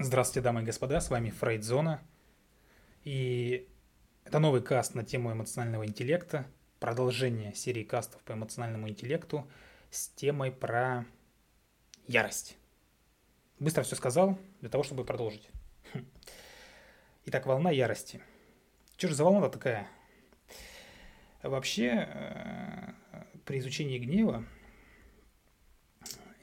[0.00, 2.00] Здравствуйте, дамы и господа, с вами Фрейдзона.
[3.02, 3.68] И
[4.24, 6.46] это новый каст на тему эмоционального интеллекта,
[6.78, 9.50] продолжение серии кастов по эмоциональному интеллекту
[9.90, 11.04] с темой про
[12.06, 12.56] ярость.
[13.58, 15.50] Быстро все сказал для того, чтобы продолжить.
[17.26, 18.22] Итак, волна ярости.
[18.96, 19.88] Что же за волна такая?
[21.42, 22.92] Вообще, э,
[23.44, 24.44] при изучении гнева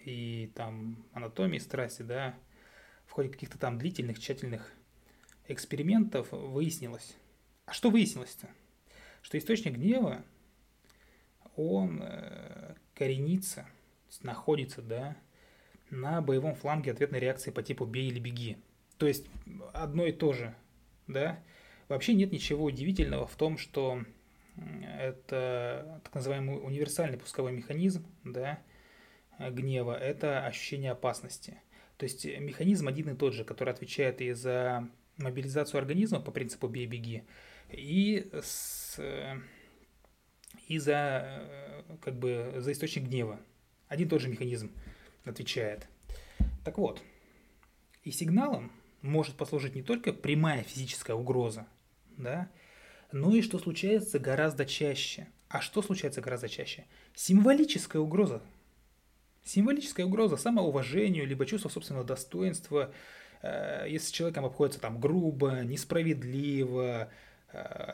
[0.03, 2.35] и там анатомии страсти, да,
[3.15, 4.73] ходе каких-то там длительных, тщательных
[5.47, 7.15] экспериментов выяснилось.
[7.65, 8.49] А что выяснилось-то?
[9.21, 10.25] Что источник гнева,
[11.55, 13.67] он э, коренится,
[14.21, 15.15] находится, да,
[15.89, 18.57] на боевом фланге ответной реакции по типу «бей или беги».
[18.97, 19.27] То есть
[19.73, 20.53] одно и то же,
[21.07, 21.41] да.
[21.87, 24.03] Вообще нет ничего удивительного в том, что
[24.99, 28.59] это так называемый универсальный пусковой механизм, да,
[29.39, 31.61] гнева– это ощущение опасности.
[31.97, 36.67] То есть механизм один и тот же, который отвечает и за мобилизацию организма по принципу
[36.67, 37.23] «бей-беги»,
[37.71, 38.99] и, с,
[40.67, 43.39] и за, как бы, за источник гнева.
[43.87, 44.71] Один и тот же механизм
[45.23, 45.87] отвечает.
[46.63, 47.01] Так вот,
[48.03, 48.71] и сигналом
[49.01, 51.67] может послужить не только прямая физическая угроза,
[52.17, 52.49] да,
[53.11, 55.27] но и что случается гораздо чаще.
[55.47, 56.85] А что случается гораздо чаще?
[57.13, 58.41] Символическая угроза,
[59.45, 62.91] Символическая угроза самоуважению, либо чувство собственного достоинства,
[63.43, 67.11] э, если с человеком обходится там грубо, несправедливо,
[67.53, 67.91] э,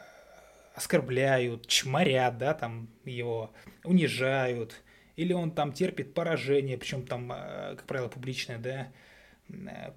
[0.74, 4.82] оскорбляют, чморят, да, там его унижают,
[5.18, 8.88] или он там терпит поражение, причем там, э, как правило, публичное, да,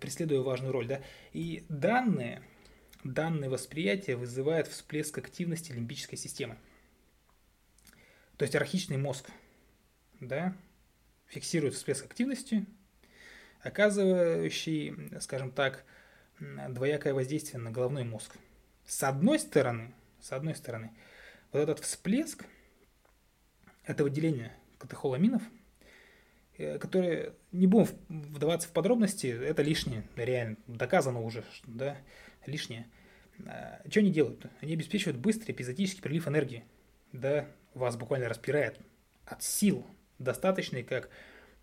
[0.01, 1.03] преследуя важную роль, да.
[1.33, 2.43] И данные,
[3.05, 6.57] данные восприятия вызывают всплеск активности лимбической системы.
[8.39, 9.31] То есть архичный мозг,
[10.19, 10.57] да,
[11.35, 12.65] фиксирует всплеск активности,
[13.61, 15.85] оказывающий, скажем так,
[16.39, 18.37] двоякое воздействие на головной мозг.
[18.87, 20.93] С одной стороны, с одной стороны,
[21.53, 22.45] вот этот всплеск,
[23.85, 25.43] это выделение катехоламинов,
[26.57, 31.97] э, которые, не будем вдаваться в подробности, это лишнее, реально, доказано уже, да,
[32.47, 32.87] лишнее.
[33.47, 34.47] А, что они делают?
[34.61, 36.65] Они обеспечивают быстрый эпизодический прилив энергии,
[37.13, 38.79] да, вас буквально распирает
[39.27, 39.87] от сил,
[40.25, 41.09] достаточный, как,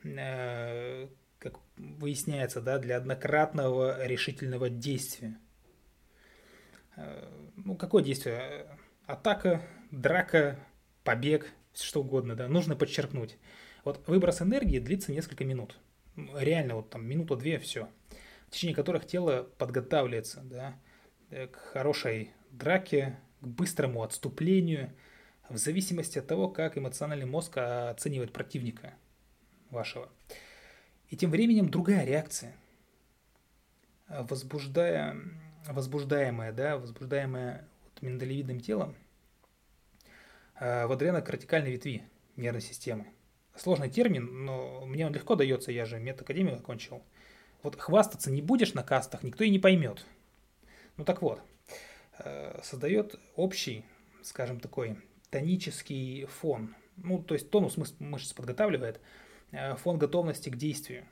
[0.03, 1.07] э,
[1.39, 5.38] как выясняется, да, для однократного решительного действия.
[6.95, 7.27] Э,
[7.57, 8.67] ну, какое действие?
[9.05, 9.61] Атака,
[9.91, 10.59] драка,
[11.03, 13.38] побег, что угодно, да, нужно подчеркнуть.
[13.83, 15.78] Вот выброс энергии длится несколько минут.
[16.16, 17.89] Реально, вот там минута-две, все.
[18.47, 20.75] В течение которых тело подготавливается, да,
[21.47, 24.93] к хорошей драке, к быстрому отступлению–
[25.51, 28.94] в зависимости от того, как эмоциональный мозг оценивает противника
[29.69, 30.09] вашего.
[31.09, 32.56] И тем временем другая реакция.
[34.07, 35.16] Возбуждая,
[35.67, 38.95] возбуждаемая, да, возбуждаемая вот миндалевидным телом
[40.59, 42.03] э, в адренокортикальной ветви
[42.35, 43.07] нервной системы.
[43.56, 47.03] Сложный термин, но мне он легко дается, я же медакадемию окончил.
[47.63, 50.06] Вот хвастаться не будешь на кастах, никто и не поймет.
[50.97, 51.41] Ну так вот,
[52.19, 53.85] э, создает общий,
[54.23, 54.97] скажем, такой
[55.31, 56.75] тонический фон.
[56.97, 58.99] Ну, то есть тонус мышц подготавливает,
[59.51, 61.05] э, фон готовности к действию,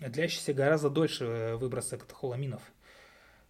[0.00, 2.62] длящийся гораздо дольше э, выброса катехоламинов.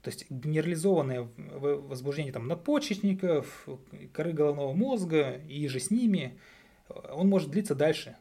[0.03, 3.69] То есть генерализованное возбуждение там, надпочечников,
[4.13, 6.39] коры головного мозга и же с ними,
[6.89, 8.17] э, он может длиться дальше.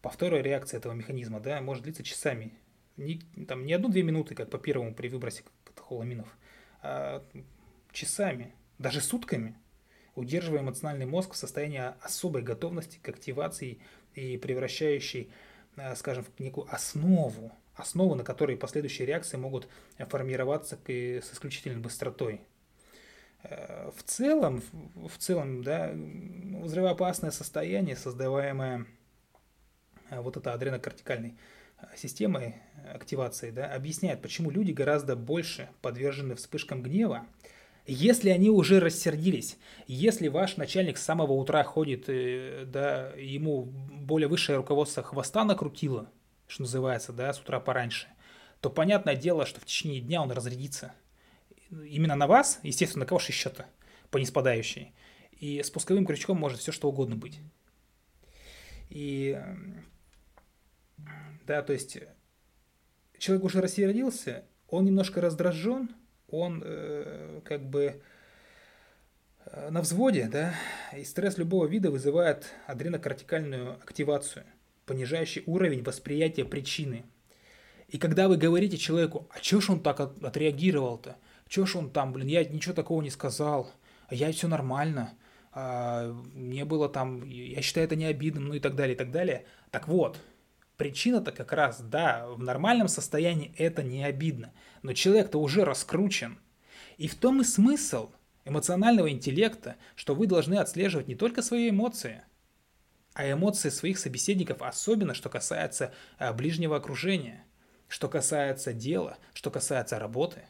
[0.00, 2.52] Повторная реакция этого механизма да, может длиться часами.
[2.96, 6.36] Не, там, не одну-две минуты, как по первому при выбросе катехоламинов,
[6.82, 7.24] а
[7.92, 9.56] часами, даже сутками
[10.14, 13.78] удерживая эмоциональный мозг в состоянии особой готовности к активации
[14.14, 15.30] и превращающей,
[15.76, 19.68] э, скажем, в некую основу, основу, на которой последующие реакции могут
[19.98, 22.42] формироваться с исключительной быстротой.
[23.42, 24.62] Э, в целом,
[24.94, 28.86] в целом, да, взрывоопасное состояние, создаваемое
[30.10, 31.36] э, вот этой адренокортикальной
[31.96, 32.56] системой
[32.94, 37.26] активации, да, объясняет, почему люди гораздо больше подвержены вспышкам гнева,
[37.86, 44.28] если они уже рассердились, если ваш начальник с самого утра ходит, э, да, ему более
[44.28, 46.08] высшее руководство хвоста накрутило,
[46.46, 48.06] что называется, да, с утра пораньше,
[48.60, 50.92] то понятное дело, что в течение дня он разрядится.
[51.70, 53.66] Именно на вас, естественно, на кого же еще-то,
[54.10, 54.92] по неспадающей.
[55.32, 57.40] И спусковым крючком может все что угодно быть.
[58.90, 59.40] И,
[61.46, 61.98] да, то есть
[63.18, 65.90] человек уже рассердился, он немножко раздражен–
[66.32, 68.00] он э, как бы
[69.46, 70.54] э, на взводе, да,
[70.96, 74.44] и стресс любого вида вызывает адренокортикальную активацию,
[74.86, 77.04] понижающий уровень восприятия причины.
[77.88, 81.16] И когда вы говорите человеку, а чё ж он так от- отреагировал-то?
[81.48, 83.70] Чё ж он там, блин, я ничего такого не сказал,
[84.08, 85.12] а я все нормально,
[85.52, 89.10] а, не было там, я считаю это не обидным, ну и так далее, и так
[89.10, 89.44] далее.
[89.70, 90.18] Так вот,
[90.82, 94.52] причина-то как раз, да, в нормальном состоянии это не обидно,
[94.82, 96.40] но человек-то уже раскручен.
[96.96, 98.10] И в том и смысл
[98.44, 102.24] эмоционального интеллекта, что вы должны отслеживать не только свои эмоции,
[103.14, 107.46] а эмоции своих собеседников, особенно что касается а, ближнего окружения,
[107.86, 110.42] что касается дела, что касается работы,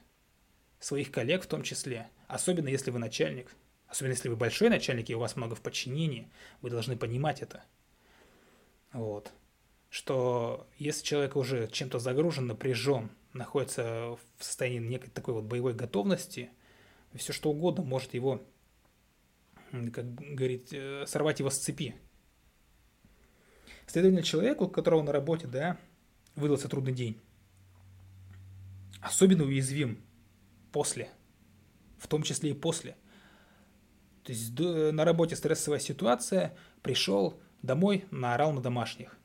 [0.80, 3.54] своих коллег в том числе, особенно если вы начальник,
[3.86, 6.32] особенно если вы большой начальник и у вас много в подчинении,
[6.62, 7.64] вы должны понимать это.
[8.94, 9.30] Вот.
[9.92, 16.48] Что если человек уже чем-то загружен, напряжен, находится в состоянии некой такой вот боевой готовности,
[17.14, 18.42] все что угодно может его,
[19.70, 21.94] как говорит, э, сорвать его с цепи.
[23.86, 25.76] Следовательно, человеку, у которого на работе, да,
[26.36, 27.20] выдался трудный день,
[29.02, 30.02] особенно уязвим
[30.72, 31.10] после,
[31.98, 32.96] в том числе и после.
[34.22, 39.18] То есть на работе стрессовая ситуация, пришел домой, наорал на домашних.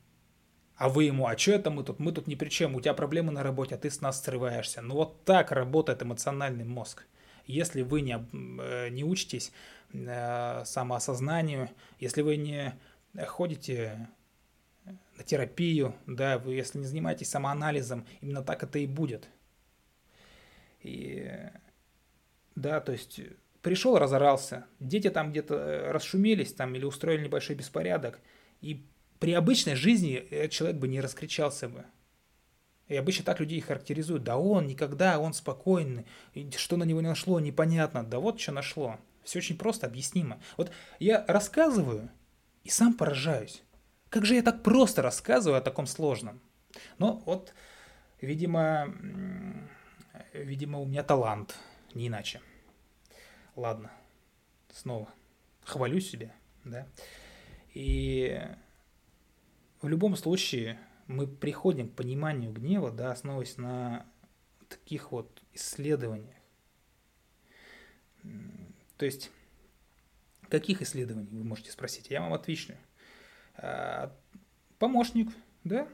[0.78, 2.00] А вы ему, а что это мы тут?
[2.00, 4.82] Мы тут ни при чем, у тебя проблемы на работе, а ты с нас срываешься.
[4.82, 7.08] Ну вот так работает эмоциональный мозг.
[7.48, 8.24] Если вы не,
[8.62, 9.52] э, не учитесь
[9.92, 11.70] э, самоосознанию,
[12.00, 12.78] если вы не
[13.26, 14.08] ходите
[15.18, 19.28] на терапию, да, вы если не занимаетесь самоанализом, именно так это и будет.
[20.82, 21.32] И
[22.56, 23.20] да, то есть
[23.64, 28.20] пришел, разорался, дети там где-то э, расшумелись там или устроили небольшой беспорядок,
[28.62, 28.86] и
[29.20, 31.86] при обычной жизни человек бы не раскричался бы.
[32.88, 34.24] И обычно так людей характеризуют.
[34.24, 36.06] Да он никогда, он спокойный.
[36.56, 38.04] Что на него не нашло, непонятно.
[38.04, 38.98] Да вот что нашло.
[39.24, 40.40] Все очень просто объяснимо.
[40.56, 42.10] Вот я рассказываю
[42.64, 43.62] и сам поражаюсь.
[44.10, 46.40] Как же я так просто рассказываю о таком сложном?
[46.98, 47.54] Но вот,
[48.22, 48.88] видимо,
[50.32, 51.58] видимо, у меня талант,
[51.94, 52.40] не иначе.
[53.58, 53.92] Ладно,
[54.72, 55.10] снова
[55.66, 56.32] хвалю себя,
[56.64, 56.88] да.
[57.74, 58.42] И
[59.82, 64.06] в любом случае мы приходим к пониманию гнева, да, основываясь на
[64.68, 66.36] таких вот исследованиях.
[68.98, 69.32] То есть,
[70.50, 72.10] каких исследований, вы можете спросить?
[72.10, 72.74] Я вам отвечу.
[73.56, 74.16] А,
[74.80, 75.30] помощник,
[75.64, 75.88] да,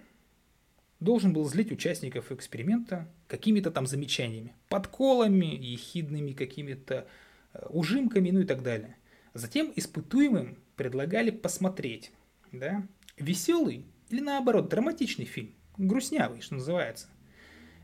[0.99, 7.07] должен был злить участников эксперимента какими-то там замечаниями, подколами, ехидными какими-то
[7.53, 8.95] э, ужимками, ну и так далее.
[9.33, 12.11] Затем испытуемым предлагали посмотреть,
[12.51, 17.07] да, веселый или наоборот драматичный фильм, грустнявый, что называется.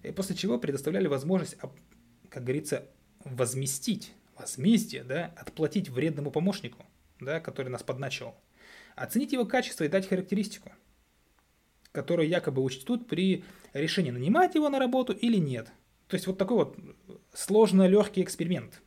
[0.04, 1.58] И после чего предоставляли возможность,
[2.30, 2.88] как говорится,
[3.24, 6.86] возместить, возмездие, да, отплатить вредному помощнику,
[7.20, 8.36] да, который нас подначивал
[9.00, 10.72] оценить его качество и дать характеристику,
[11.92, 13.44] которую якобы учтут при
[13.74, 15.72] решении, нанимать его на работу или нет.
[16.08, 16.78] То есть вот такой вот
[17.34, 18.82] сложный легкий эксперимент.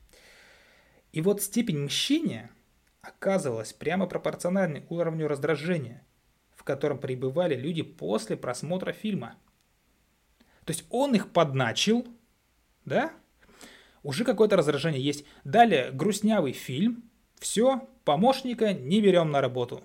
[1.13, 2.51] И вот степень мщения
[3.01, 6.07] оказывалась прямо пропорциональной уровню раздражения,
[6.63, 9.35] в котором пребывали люди после просмотра фильма.
[10.65, 12.07] То есть он их подначил,
[12.85, 13.11] да?
[14.05, 15.25] Уже какое-то раздражение есть.
[15.43, 17.11] Далее грустнявый фильм.
[17.41, 19.83] Все, помощника не берем на работу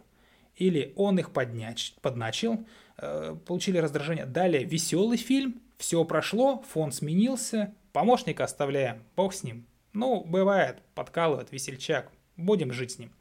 [0.56, 2.64] или он их подняч, подначил,
[2.98, 4.28] э, получили раздражение.
[4.28, 9.66] Далее веселый фильм, все прошло, фон сменился, помощника оставляем, бог с ним.
[9.94, 13.12] Ну, бывает, подкалывает весельчак, будем жить с ним.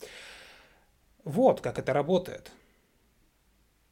[1.25, 2.53] Вот как это работает.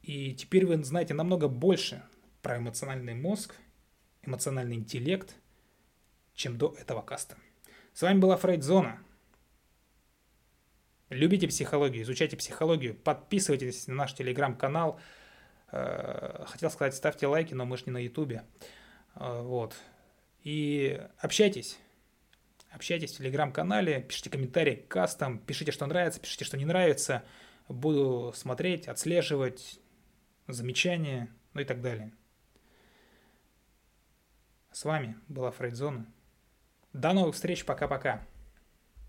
[0.05, 2.03] И теперь вы знаете намного больше
[2.43, 3.55] про эмоциональный мозг,
[4.21, 5.35] эмоциональный интеллект,
[6.35, 7.37] чем до этого каста.
[7.91, 8.99] С вами была Фрейд Зона.
[11.09, 14.99] Любите психологию, изучайте психологию, подписывайтесь на наш телеграм-канал.
[15.71, 18.43] Э, хотел сказать, ставьте лайки, но мы же не на ютубе.
[19.15, 19.75] Э, вот.
[20.43, 21.79] И общайтесь.
[22.69, 27.23] Общайтесь в телеграм-канале, пишите комментарии к кастам, пишите, что нравится, пишите, что не нравится.
[27.67, 29.79] Буду смотреть, отслеживать,
[30.47, 32.11] замечания, ну и так далее.
[34.71, 36.05] С вами была Фрейдзона.
[36.93, 38.25] До новых встреч, пока-пока.